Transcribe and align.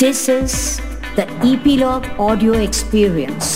This 0.00 0.28
is 0.30 0.52
the 1.16 1.24
Epilogue 1.46 2.06
Audio 2.18 2.52
Experience. 2.52 3.48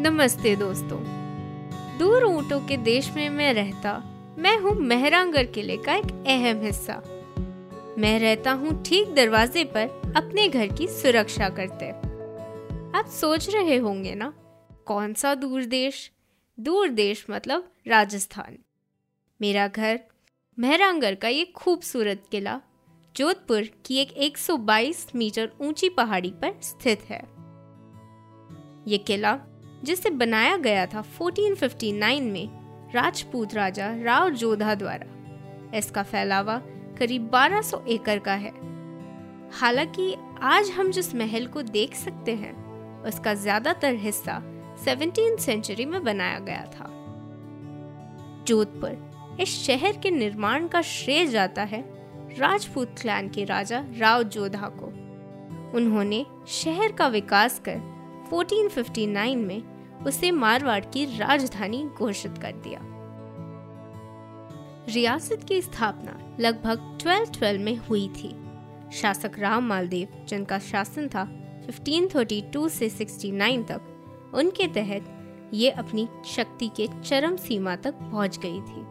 नमस्ते 0.00 0.54
दोस्तों। 0.56 0.98
दूर 1.98 2.24
ऊँटों 2.24 2.60
के 2.60 2.76
देश 2.76 3.12
में 3.16 3.28
मैं 3.28 3.52
रहता, 3.54 3.92
मैं 4.38 4.58
हूँ 4.58 4.74
मेहरांगर 4.74 5.44
किले 5.44 5.76
का 5.76 5.94
एक 5.94 6.10
अहम 6.26 6.64
हिस्सा। 6.64 7.02
मैं 7.98 8.18
रहता 8.20 8.52
हूँ 8.52 8.82
ठीक 8.82 9.14
दरवाजे 9.14 9.64
पर 9.76 10.12
अपने 10.16 10.48
घर 10.48 10.66
की 10.66 10.88
सुरक्षा 10.88 11.48
करते। 11.60 11.90
आप 12.98 13.06
सोच 13.20 13.54
रहे 13.54 13.76
होंगे 13.76 14.14
ना, 14.14 14.32
कौन 14.86 15.14
सा 15.14 15.34
दूर 15.34 15.64
देश 15.64 16.10
दूर 16.58 16.88
देश 16.88 17.26
मतलब 17.30 17.72
राजस्थान। 17.88 18.56
मेरा 19.40 19.68
घर 19.68 20.00
मेहरांगर 20.58 21.14
का 21.14 21.28
ये 21.28 21.44
खूबसूरत 21.44 22.24
किला, 22.30 22.60
जोधपुर 23.16 23.62
की 23.84 23.96
एक 23.96 24.12
122 24.12 25.06
मीटर 25.14 25.50
ऊँची 25.60 25.88
पहाड़ी 25.88 26.30
पर 26.30 26.60
स्थित 26.62 27.02
है। 27.02 27.20
ये 28.86 28.98
किला, 28.98 29.38
जिसे 29.84 30.10
बनाया 30.10 30.56
गया 30.56 30.86
था 30.86 31.02
1459 31.02 32.20
में, 32.20 32.48
राजपूत 32.94 33.54
राजा 33.54 34.02
राव 34.02 34.30
जोधा 34.30 34.74
द्वारा। 34.74 35.72
इसका 35.78 36.02
फैलावा 36.02 36.58
करीब 36.98 37.30
1200 37.30 37.84
एकड़ 37.88 38.18
का 38.18 38.34
है। 38.34 38.52
हालाँकि 39.52 40.14
आज 40.42 40.70
हम 40.70 40.90
जिस 40.90 41.14
महल 41.14 41.46
को 41.46 41.62
देख 41.62 41.94
सकते 41.94 42.34
हैं, 42.34 42.54
उसका 43.02 43.34
ज़्यादातर 43.34 43.94
हिस्सा 43.94 44.42
सेवनटीन 44.84 45.36
सेंचुरी 45.36 45.84
में 45.84 46.04
बनाया 46.04 46.38
गया 46.38 46.64
था। 46.64 46.92
जोधपुर, 48.46 49.06
इस 49.40 49.48
शहर 49.48 49.92
के 49.96 50.10
निर्माण 50.10 50.68
का 50.68 50.82
श्रेय 50.82 51.26
जाता 51.26 51.62
है 51.62 51.84
राजपूत 52.38 52.94
क्लैन 53.00 53.28
के 53.28 53.44
राजा 53.44 53.84
राव 53.98 54.22
जोधा 54.22 54.68
को। 54.68 54.86
उन्होंने 55.76 56.26
शहर 56.48 56.92
का 56.92 57.06
विकास 57.06 57.62
कर 57.68 57.78
1459 58.30 59.36
में 59.36 59.62
उसे 60.06 60.30
मारवाड़ 60.30 60.84
की 60.84 61.04
राजधानी 61.04 61.88
घोषित 61.98 62.38
कर 62.38 62.52
दिया। 62.52 62.80
रियासत 64.88 65.40
की 65.48 65.62
स्थापना 65.62 66.36
लगभग 66.40 66.98
1212 66.98 67.58
में 67.58 67.76
हुई 67.76 68.08
थी। 68.08 68.44
शासक 68.92 69.32
राम 69.38 69.66
मालदेव, 69.66 70.26
जिनका 70.26 70.58
शासन 70.58 71.08
था 71.08 71.24
1532 71.68 72.68
से 72.68 72.88
69 72.88 73.62
तक 73.62 73.95
उनके 74.36 74.66
तहत 74.66 75.12
ये 75.54 75.70
अपनी 75.70 76.08
शक्ति 76.26 76.68
के 76.68 76.88
चरम 77.04 77.36
सीमा 77.36 77.76
तक 77.76 77.94
पहुँच 77.94 78.38
गई 78.38 78.60
थी। 78.60 78.84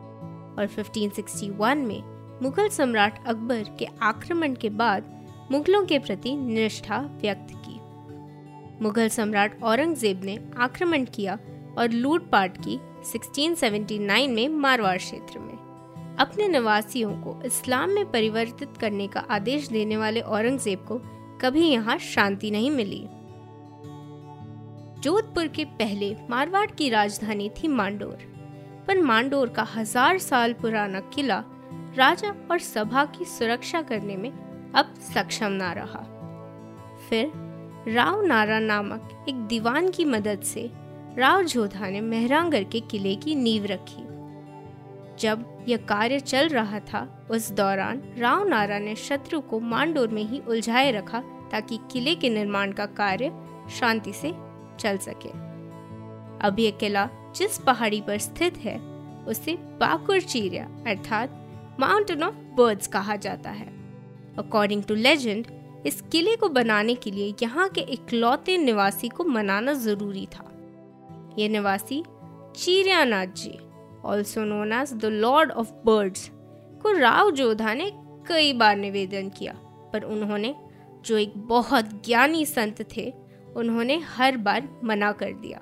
और 0.55 0.67
1561 0.67 1.75
में 1.75 2.01
मुगल 2.43 2.69
सम्राट 2.69 3.27
अकबर 3.27 3.75
के 3.79 3.87
आक्रमण 4.01 4.53
के 4.53 4.69
बाद 4.69 5.13
मुगलों 5.51 5.85
के 5.85 5.99
प्रति 5.99 6.35
निष्ठा 6.35 6.99
व्यक्त 7.21 7.53
की। 7.55 7.79
मुगल 8.83 9.09
सम्राट 9.09 9.61
औरंगज़ेब 9.63 10.23
ने 10.23 10.39
आक्रमण 10.57 11.05
किया 11.05 11.37
और 11.77 11.91
लूटपाट 11.91 12.57
की 12.57 12.79
1679 13.05 14.27
में 14.27 14.47
मारवाड़ 14.49 14.97
क्षेत्र 14.97 15.39
में। 15.39 15.53
अपने 16.19 16.47
निवासियों 16.47 17.11
को 17.11 17.41
इस्लाम 17.45 17.89
में 17.89 18.11
परिवर्तित 18.11 18.77
करने 18.79 19.07
का 19.07 19.19
आदेश 19.19 19.67
देने 19.67 19.97
वाले 19.97 20.21
औरंगज़ेब 20.21 20.85
को 20.87 21.01
कभी 21.41 21.67
यहाँ 21.67 21.97
शांति 21.97 22.51
नहीं 22.51 22.71
मिली। 22.71 23.05
जोधपुर 25.05 25.47
के 25.47 25.63
पहले 25.79 26.15
मारवाड़ 26.29 26.69
की 26.71 26.89
राजधानी 26.89 27.49
थी 27.49 27.67
मांडोर। 27.67 28.21
पर 28.87 29.01
मांडोर 29.01 29.49
का 29.49 29.63
हज़ार 29.63 30.17
साल 30.17 30.53
पुराना 30.53 30.99
किला 31.13 31.37
राजा 31.95 32.29
और 32.51 32.59
सभा 32.59 33.03
की 33.05 33.25
सुरक्षा 33.25 33.81
करने 33.81 34.15
में 34.17 34.29
अब 34.75 34.93
सक्षम 35.13 35.51
ना 35.51 35.71
रहा। 35.73 35.99
फिर 37.09 37.31
राव 37.87 38.21
नारा 38.21 38.57
नामक 38.59 39.25
एक 39.29 39.45
दीवान 39.47 39.89
की 39.89 40.05
मदद 40.05 40.41
से 40.43 40.69
राव 41.17 41.43
जोधा 41.43 41.89
ने 41.89 42.01
मेहरांगर 42.01 42.63
के 42.63 42.79
किले 42.81 43.15
की 43.15 43.35
नींव 43.35 43.65
रखी। 43.65 44.03
जब 45.19 45.45
यह 45.67 45.85
कार्य 45.89 46.19
चल 46.19 46.47
रहा 46.47 46.79
था, 46.79 47.27
उस 47.31 47.51
दौरान 47.51 48.01
राव 48.17 48.47
नारा 48.47 48.79
ने 48.79 48.95
शत्रु 48.95 49.41
को 49.41 49.59
मांडोर 49.59 50.07
में 50.07 50.23
ही 50.23 50.41
उलझाए 50.47 50.91
रखा 50.91 51.23
ताकि 51.51 51.79
किले 51.91 52.15
के 52.15 52.29
निर्माण 52.29 52.71
का 52.71 52.85
कार्य 52.95 53.31
शांति 53.79 54.13
से 54.13 54.33
चल 54.75 54.97
सके। 54.97 55.29
अब 56.39 56.59
यह 56.59 56.71
किला 56.71 57.07
जिस 57.35 57.57
पहाड़ी 57.57 58.01
पर 58.01 58.17
स्थित 58.19 58.57
है, 58.57 58.77
उसे 59.27 59.55
बाकुर 59.79 60.21
चीरिया 60.21 60.65
अर्थात 60.87 61.75
माउंटेन 61.79 62.23
ऑफ़ 62.23 62.35
बर्ड्स 62.57 62.87
कहा 62.87 63.15
जाता 63.17 63.49
है। 63.49 63.67
अकॉर्डिंग 64.37 64.83
टू 64.83 64.95
लेजेंड 64.95 65.47
इस 65.85 66.01
किले 66.01 66.35
को 66.35 66.49
बनाने 66.49 66.95
के 66.95 67.11
लिए 67.11 67.33
यहाँ 67.43 67.67
के 67.69 67.81
इकलौते 67.81 68.57
निवासी 68.57 69.09
को 69.09 69.23
मनाना 69.23 69.73
ज़रूरी 69.73 70.25
था। 70.25 70.51
ये 71.39 71.47
निवासी 71.49 72.03
Chiriyanath 72.55 73.33
ji 73.37 73.57
also 74.05 74.43
known 74.43 74.73
as 74.73 74.93
the 74.93 75.05
lord 75.05 75.51
of 75.51 75.71
birds 75.85 76.29
को 76.81 76.91
राव 76.91 77.31
जोधा 77.31 77.73
ने 77.73 77.91
कई 78.27 78.53
बार 78.53 78.75
निवेदन 78.77 79.29
किया, 79.29 79.53
पर 79.93 80.03
उन्होंने, 80.03 80.53
जो 81.05 81.17
एक 81.17 81.33
बहुत 81.37 81.89
ज्ञानी 82.05 82.45
संत 82.45 82.81
थे 82.95 83.11
उन्होंने 83.55 83.97
हर 83.97 84.37
बार 84.37 84.69
मना 84.83 85.11
कर 85.11 85.31
दिया। 85.33 85.61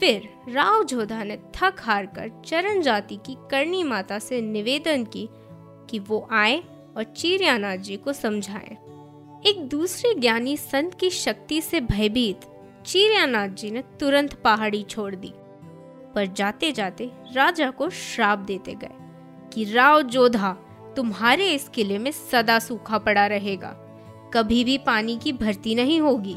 फिर 0.00 0.28
राव 0.48 0.84
जोधा 0.84 1.24
ने 1.24 1.36
थक 1.36 1.76
हार 1.80 2.06
कर 2.06 2.42
चरण 2.44 2.82
जाति 2.82 3.16
की 3.16 3.36
करनी 3.50 3.82
माता 3.82 4.18
से 4.18 4.40
निवेदन 4.40 5.04
की 5.04 5.28
कि 5.90 5.98
वो 5.98 6.28
आए 6.30 6.64
और 6.96 7.02
चीरियानाथ 7.04 7.76
जी 7.76 7.96
को 7.96 8.12
समझाएँ। 8.12 8.76
एक 9.46 9.68
दूसरे 9.68 10.14
ज्ञानी 10.14 10.56
संत 10.56 10.94
की 10.94 11.10
शक्ति 11.10 11.60
से 11.60 11.80
भयभीत 11.80 12.40
चीरियानाथ 12.86 13.48
जी 13.48 13.70
ने 13.70 13.82
तुरंत 14.00 14.34
पहाड़ी 14.34 14.82
छोड़ 14.82 15.14
दी, 15.14 15.32
पर 16.14 16.26
जाते 16.26 16.72
जाते 16.72 17.10
राजा 17.32 17.70
को 17.70 17.90
श्राप 17.90 18.38
देते 18.38 18.74
गए 18.74 18.90
कि, 19.52 19.64
राव 19.64 20.02
जोधा, 20.02 20.52
तुम्हारे 20.96 21.50
इस 21.50 21.68
किले 21.68 21.98
में 21.98 22.10
सदा 22.10 22.58
सूखा 22.58 22.98
पड़ा 22.98 23.26
रहेगा। 23.26 23.84
कभी 24.34 24.64
भी 24.64 24.78
पानी 24.78 25.16
की 25.16 25.32
भर्ती 25.32 25.74
नहीं 25.74 26.00
होगी। 26.00 26.36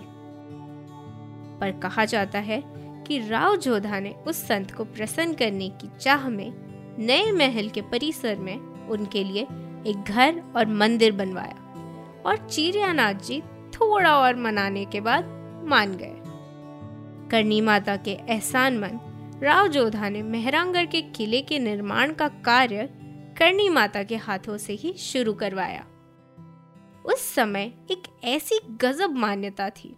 पर 1.62 1.72
कहा 1.72 2.06
जाता 2.06 2.40
है 2.40 2.64
कि 3.08 3.28
राव 3.28 3.56
जोधा 3.56 4.00
ने 4.00 4.10
उस 4.28 4.48
संत 4.48 4.72
को 4.72 4.84
प्रसन्न 4.84 5.34
करने 5.34 5.70
की 5.70 5.90
चाह 6.00 6.30
में 6.30 6.52
नए 7.00 7.32
महल 7.32 7.70
के 7.70 7.82
परिसर 7.82 8.36
में 8.36 8.58
उनके 8.88 9.24
लिए 9.24 9.44
एक 9.88 10.04
घर 10.08 10.42
और 10.56 10.68
मंदिर 10.68 11.12
बनवाया 11.12 11.58
और 12.26 12.48
चीरियानाथ 12.48 13.14
जी 13.14 13.42
थोड़ा 13.74 14.18
और 14.18 14.36
मनाने 14.36 14.86
के 14.86 15.02
बाद 15.02 15.26
मान 15.68 15.98
गए। 15.98 16.16
करनी 17.30 17.62
माता 17.62 17.96
के 17.96 18.12
एहसान 18.12 18.78
मन 18.78 19.00
राव 19.44 19.68
जोधा 19.68 20.10
ने 20.10 20.22
मेहरांगढ़ 20.24 20.86
के 20.86 21.02
किले 21.02 21.42
के 21.42 21.60
निर्माण 21.60 22.14
का 22.14 22.28
कार्य 22.28 22.90
करनी 23.38 23.70
माता 23.70 24.04
के 24.04 24.16
हाथों 24.16 24.58
से 24.58 24.74
ही 24.74 24.94
शुरू 24.94 25.34
करवाया। 25.34 25.86
उस 27.06 27.34
समय 27.36 27.72
एक 27.92 28.04
ऐसी 28.24 28.60
गजब 28.72 29.16
मान्यता 29.16 29.70
थी 29.70 29.96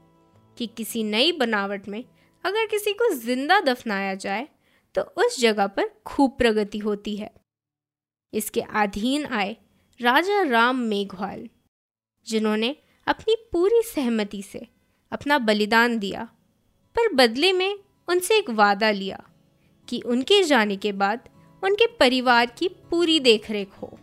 कि 0.58 0.68
किसी 0.68 1.04
नई 1.04 1.32
बनावट 1.32 1.88
में 1.88 2.04
अगर 2.44 2.66
किसी 2.66 2.94
को 2.94 3.14
ज़िंदा 3.16 3.60
दफनाया 3.62 4.14
जाए 4.16 4.48
तो 4.96 5.02
उस 5.18 5.40
जगह 5.40 5.68
पर 5.68 5.90
खूब 6.06 6.36
प्रगति 6.38 6.78
होती 6.78 7.16
है। 7.16 7.30
इसके 8.34 8.62
अधीन 8.62 9.26
आए 9.26 9.56
राजा 10.00 10.42
राम 10.42 10.80
मेघवाल, 10.80 11.48
जिन्होंने 12.28 12.76
अपनी 13.08 13.36
पूरी 13.52 13.82
सहमति 13.86 14.42
से 14.44 14.68
अपना 15.12 15.38
बलिदान 15.40 15.98
दिया, 16.00 16.24
पर 16.96 17.14
बदले 17.16 17.52
में 17.54 17.76
उनसे 18.08 18.38
एक 18.38 18.50
वादा 18.52 18.92
लिया 18.92 19.24
कि 19.88 20.00
उनके 20.02 20.42
जाने 20.44 20.76
के 20.78 20.92
बाद 20.94 21.30
उनके 21.64 21.88
परिवार 21.98 22.46
की 22.58 22.68
पूरी 22.90 23.20
देखरेख 23.20 23.74
हो। 23.74 23.98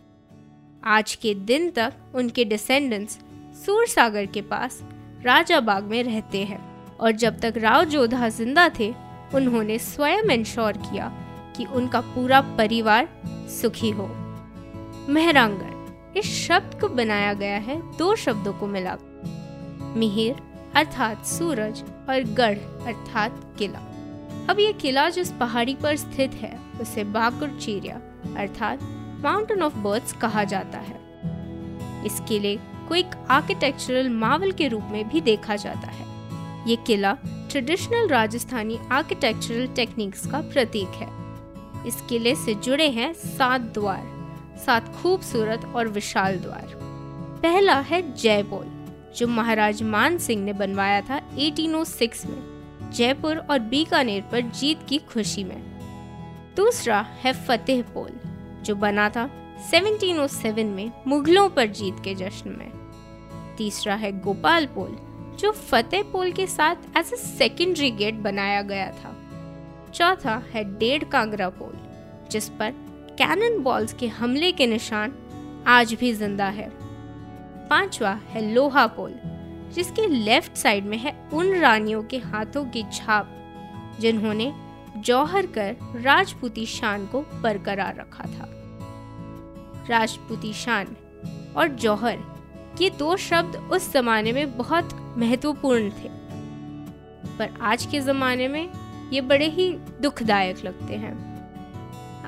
आज 0.83 1.15
के 1.15 1.35
दिन 1.35 1.71
तक 1.71 2.13
उनके 2.15 2.45
डिसेंडेंट्स 2.45 3.19
सूर 3.57 3.87
सागर 3.87 4.27
के 4.27 4.43
पास 4.43 4.83
राजा 5.25 5.61
बाग 5.61 5.85
में 5.85 6.03
रहते 6.03 6.45
हैं 6.45 6.61
और 6.97 7.13
जब 7.13 7.41
तक 7.41 7.55
राव 7.57 7.85
जोधा 7.85 8.29
ज़िंदा 8.29 8.69
थे, 8.69 8.95
उन्होंने 9.35 9.79
स्वयं 9.79 10.31
इंश्योर 10.31 10.73
किया 10.73 11.09
कि 11.57 11.65
उनका 11.65 12.01
पूरा 12.01 12.41
परिवार 12.41 13.09
सुखी 13.61 13.91
हो। 13.91 14.07
मेहरांगढ़ 15.09 16.19
इस 16.19 16.49
शब्द 16.49 16.81
को 16.81 16.89
बनाया 16.89 17.33
गया 17.33 17.59
है 17.59 17.97
दो 17.97 18.17
शब्दों 18.17 18.53
को 18.53 18.67
मिला। 18.67 18.97
मिहिर, 19.97 20.37
अर्थात 20.77 21.27
सूरज, 21.27 21.83
और 22.09 22.23
गढ़, 22.35 22.59
अर्थात 22.87 23.57
किला। 23.59 23.79
अब 24.51 24.61
ये 24.61 24.73
किला 24.73 25.09
जिस 25.11 25.33
पहाड़ी 25.33 25.75
पर 25.75 25.97
स्थित 25.97 26.35
है, 26.35 26.59
उसे 26.81 27.05
बाकुर 27.05 27.59
चीरिया, 27.61 28.01
अर्थात 28.37 28.79
माउंटेन 29.23 29.63
ऑफ़ 29.63 29.77
बर्ड्स 29.77 30.13
कहा 30.13 30.45
जाता 30.45 30.79
है। 30.79 30.99
इस 32.07 32.21
किले 32.29 32.59
को 32.91 32.95
एक 32.95 33.11
आर्किटेक्चरल 33.31 34.09
मावल 34.09 34.53
के 34.53 34.69
रूप 34.69 34.89
में 34.91 35.09
भी 35.09 35.21
देखा 35.21 35.57
जाता 35.57 35.89
है। 35.89 36.09
ये 36.69 36.77
किला 36.77 37.13
ट्रेडिशनल 37.51 38.09
राजस्थानी 38.09 38.79
आर्किटेक्चरल 38.93 39.67
टेक्निक्स 39.67 40.27
का 40.27 40.41
प्रतीक 40.41 40.89
है। 40.89 41.09
इस 41.87 42.01
किले 42.09 42.35
से 42.35 42.55
जुड़े 42.55 42.89
हैं 42.89 43.13
सात 43.13 43.61
द्वार, 43.61 44.03
सात 44.67 44.95
खूबसूरत 44.95 45.65
और 45.77 45.89
विशाल 45.89 46.37
द्वार। 46.37 46.75
पहला 47.43 47.79
है 47.81 48.03
जयपोल 48.15 48.67
जो 49.17 49.27
महाराज 49.27 49.83
मान 49.83 50.19
सिंह 50.19 50.45
ने 50.45 50.53
बनवाया 50.53 51.01
था 51.01 51.21
1806 51.37 52.27
में, 52.27 52.91
जयपुर 52.93 53.37
और 53.51 53.59
बीकानेर 53.59 54.23
पर 54.33 54.41
जीत 54.41 54.79
की 54.89 54.99
खुशी 54.99 55.45
में। 55.45 55.63
दूसरा 56.57 57.01
है 57.21 57.33
फतेह 57.47 57.83
पोल 57.83 58.11
जो 58.63 58.75
बना 58.75 59.09
था 59.09 59.29
1707 59.71 60.67
में 60.67 60.91
मुगलों 61.07 61.49
पर 61.49 61.67
जीत 61.67 61.97
के 62.05 62.15
जश्न 62.15 62.51
में। 62.51 62.80
तीसरा 63.61 63.95
है 63.95 64.11
गोपाल 64.21 64.67
पोल, 64.67 64.97
जो 65.39 65.51
फतेह 65.53 66.03
पोल 66.03 66.31
के 66.33 66.47
साथ 66.47 66.97
एज 66.97 67.11
ए 67.13 67.17
सेकेंडरी 67.17 67.91
गेट 67.93 68.15
बनाया 68.21 68.61
गया 68.63 68.91
था। 68.93 69.15
चौथा 69.95 70.43
है 70.53 70.63
डेढ़ 70.79 71.05
कांगरा 71.05 71.49
पोल, 71.51 71.75
जिस 72.31 72.49
पर 72.49 72.71
कैनन 73.19 73.59
बॉल्स 73.63 73.93
के 73.93 74.09
हमले 74.09 74.51
के 74.53 74.67
निशान 74.67 75.13
आज 75.69 75.93
भी 75.95 76.13
ज़िंदा 76.13 76.49
है। 76.49 76.69
पांचवा 77.71 78.13
है 78.29 78.43
लोहा 78.53 78.87
पोल, 78.87 79.15
जिसके 79.75 80.07
लेफ़्ट 80.07 80.57
साइड 80.57 80.85
में 80.85 80.97
है 80.99 81.15
उन 81.33 81.53
रानियों 81.57 82.03
के 82.03 82.19
हाथों 82.19 82.65
की 82.67 82.85
छाप, 82.93 83.37
जिन्होंने 84.01 84.53
जौहर 84.99 85.47
कर 85.49 85.77
राजपूती 85.97 86.67
शान 86.67 87.07
को 87.07 87.21
बरकरार 87.43 87.97
रखा 87.97 88.25
था। 88.25 88.49
राजपूती 89.91 90.53
शान 90.55 90.97
और 91.57 91.69
जौहर 91.77 92.19
ये 92.81 92.91
दो 92.91 93.17
शब्द 93.17 93.57
उस 93.73 93.93
जमाने 93.93 94.33
में 94.33 94.57
बहुत 94.59 95.15
महत्वपूर्ण 95.19 95.91
थे। 95.91 96.09
पर 97.39 97.59
आज 97.61 97.85
के 97.87 98.01
जमाने 98.01 98.49
में 98.49 98.71
ये 99.13 99.21
बड़े 99.21 99.49
ही 99.49 99.73
दुखदायक 100.03 100.65
लगते 100.65 100.95
हैं। 100.95 101.13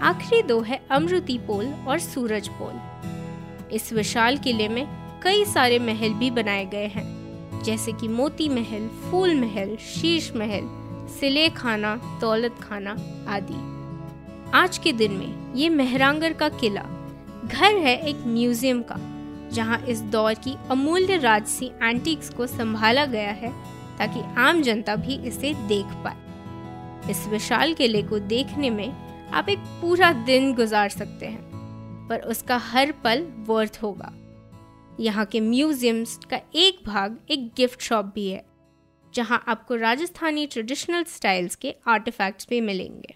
आखिरी 0.00 0.42
दो 0.42 0.60
है 0.60 0.80
अमृति 0.90 1.38
पोल 1.38 1.66
और 1.88 1.98
सूरज 1.98 2.48
पोल। 2.48 3.70
इस 3.72 3.92
विशाल 3.92 4.36
किले 4.36 4.68
में 4.68 4.86
कई 5.22 5.44
सारे 5.44 5.78
महल 5.78 6.14
भी 6.14 6.30
बनाए 6.30 6.64
गए 6.66 6.86
हैं, 6.86 7.62
जैसे 7.62 7.92
कि 7.92 8.08
मोती 8.08 8.48
महल, 8.48 8.88
फूल 9.02 9.34
महल, 9.34 9.76
शीश 9.76 10.32
महल, 10.36 10.68
सिले 11.10 11.48
खाना, 11.48 11.94
दौलत 12.20 12.56
खाना 12.62 12.96
आदि। 13.28 13.60
आज 14.54 14.78
के 14.78 14.92
दिन 14.92 15.12
में 15.12 15.54
ये 15.54 15.68
मेहरांगर 15.68 16.32
का 16.32 16.48
किला, 16.48 16.84
घर 17.44 17.76
है 17.76 17.96
एक 18.08 18.26
म्यूज़ियम 18.26 18.82
का। 18.82 18.96
जहाँ 19.52 19.78
इस 19.86 20.00
दौर 20.12 20.34
की 20.34 20.56
अमूल्य 20.70 21.16
राजसी 21.16 21.66
एंटीक्स 21.82 22.30
को 22.30 22.46
संभाला 22.46 23.04
गया 23.06 23.30
है 23.32 23.50
ताकि 23.98 24.20
आम 24.40 24.62
जनता 24.62 24.96
भी 24.96 25.16
इसे 25.28 25.52
देख 25.68 25.86
पाए। 26.04 27.10
इस 27.10 27.26
विशाल 27.28 27.74
किले 27.74 28.02
को 28.02 28.18
देखने 28.18 28.70
में 28.70 28.90
आप 29.30 29.48
एक 29.48 29.58
पूरा 29.80 30.12
दिन 30.24 30.52
गुजार 30.54 30.88
सकते 30.88 31.26
हैं, 31.26 32.08
पर 32.08 32.20
उसका 32.20 32.56
हर 32.62 32.92
पल 33.04 33.26
वर्थ 33.46 33.78
होगा। 33.82 34.12
यहाँ 35.00 35.24
के 35.24 35.40
म्यूजियम्स 35.40 36.18
का 36.30 36.40
एक 36.54 36.80
भाग 36.86 37.18
एक 37.30 37.46
गिफ्ट 37.56 37.80
शॉप 37.80 38.12
भी 38.14 38.28
है, 38.28 38.44
जहाँ 39.14 39.42
आपको 39.48 39.76
राजस्थानी 39.76 40.46
ट्रेडिशनल 40.46 41.04
स्टाइल्स 41.04 41.54
के 41.54 41.74
आर्टिफैक्ट्स 41.88 42.46
भी 42.50 42.60
मिलेंगे। 42.60 43.14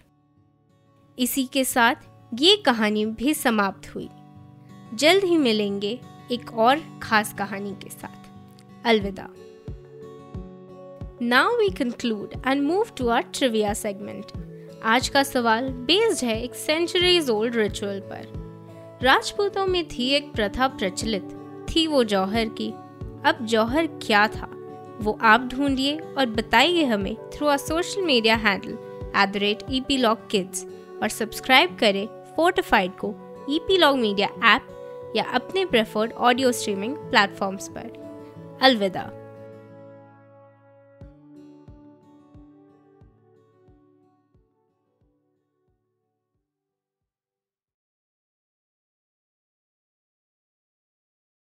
इसी 1.17 1.45
के 1.45 1.63
साथ 1.65 1.95
ये 2.33 2.55
कहानी 2.57 3.05
भी 3.07 3.33
समाप्त 3.33 3.93
हुई। 3.95 4.09
जल्द 4.93 5.23
ही 5.23 5.37
मिलेंगे 5.37 5.99
एक 6.31 6.53
और 6.53 6.79
खास 7.03 7.33
कहानी 7.33 7.71
के 7.71 7.89
साथ। 7.89 8.85
अलविदा। 8.85 9.27
Now 11.21 11.57
we 11.57 11.69
conclude 11.69 12.33
and 12.47 12.61
move 12.63 12.87
to 12.97 13.07
our 13.07 13.21
trivia 13.33 13.73
segment 13.73 14.25
आज 14.83 15.09
का 15.09 15.23
सवाल 15.23 15.69
बेस्ड 15.69 16.25
है 16.25 16.43
एक 16.43 16.55
सेंचुरीज 16.55 17.29
ओल्ड 17.29 17.55
रिचुअल 17.55 17.99
पर। 17.99 18.99
राजपूतों 19.03 19.65
में 19.67 19.87
थी 19.87 20.09
एक 20.09 20.31
प्रथा 20.33 20.67
प्रचलित, 20.67 21.29
थी 21.69 21.87
वो 21.87 22.03
जौहर 22.03 22.49
की। 22.49 22.69
अब 23.25 23.37
जौहर 23.41 23.87
क्या 23.87 24.27
था? 24.27 24.51
वो 25.01 25.17
आप 25.21 25.49
ढूंढिए 25.53 25.97
और 26.17 26.25
बताइए 26.25 26.83
हमें 26.83 27.15
through 27.33 27.47
our 27.47 27.57
social 27.57 28.01
media 28.01 28.35
handle 28.35 28.77
at 29.15 29.29
the 29.29 29.37
rate 29.37 29.63
E 29.71 29.81
P 29.81 29.97
log 29.97 30.29
kids 30.29 30.65
और 31.01 31.09
सब्सक्राइब 31.09 31.77
करें 31.79 32.07
फोर्टिफाइड 32.35 32.91
को 32.91 33.13
E 33.49 33.59
P 33.59 33.77
log 33.77 33.97
media 33.97 34.55
app 34.55 34.73
या 35.15 35.23
अपने 35.23 35.65
प्रेफर्ड 35.65 36.13
ऑडियो 36.13 36.51
स्ट्रीमिंग 36.51 36.97
प्लेटफॉर्म्स 36.97 37.67
पर। 37.67 38.07
अलविदा। 38.61 39.11